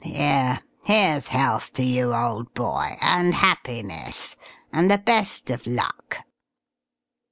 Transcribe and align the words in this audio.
Here, 0.03 0.61
here's 0.83 1.27
health 1.27 1.73
to 1.73 1.83
you, 1.83 2.11
old 2.15 2.55
boy, 2.55 2.97
and 3.01 3.35
happiness, 3.35 4.35
and 4.73 4.89
the 4.89 4.97
best 4.97 5.51
of 5.51 5.67
luck." 5.67 6.17